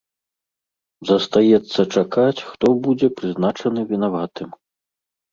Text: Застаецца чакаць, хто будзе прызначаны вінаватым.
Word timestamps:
Застаецца 1.09 1.81
чакаць, 1.99 2.45
хто 2.51 2.67
будзе 2.87 3.09
прызначаны 3.19 3.79
вінаватым. 3.93 4.49